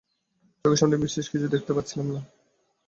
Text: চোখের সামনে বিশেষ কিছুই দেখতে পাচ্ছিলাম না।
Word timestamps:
চোখের 0.65 0.79
সামনে 0.81 0.97
বিশেষ 1.03 1.25
কিছুই 1.27 1.53
দেখতে 1.55 1.71
পাচ্ছিলাম 1.73 2.07
না। 2.09 2.21